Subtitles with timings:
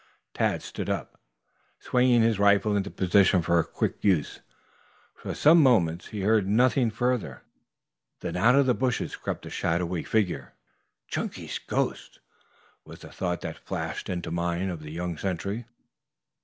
[0.33, 1.21] Tad stood up,
[1.79, 4.39] swinging his rifle into position for quick use.
[5.13, 7.43] For some moments he heard nothing further,
[8.21, 10.55] then out of the bushes crept a shadowy figure.
[11.07, 12.19] "Chunky's ghost,"
[12.83, 15.65] was the thought that flashed into the mind of the young sentry.